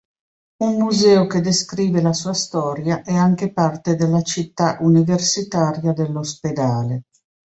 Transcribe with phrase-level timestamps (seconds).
[0.63, 7.03] Un museo che descrive la sua storia è anche parte della città universitaria dell'ospedale.